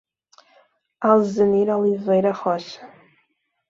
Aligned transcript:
Alzenir 1.11 1.69
Oliveira 1.77 2.33
Rocha 2.43 2.81